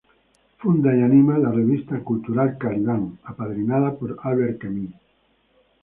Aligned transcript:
Funda 0.57 0.97
y 0.97 1.03
anima 1.03 1.37
la 1.37 1.51
revista 1.51 1.99
cultural 2.03 2.57
"Caliban" 2.57 3.19
apadrinada 3.23 3.93
por 3.93 4.17
Albert 4.23 4.57
Camus. 4.63 4.95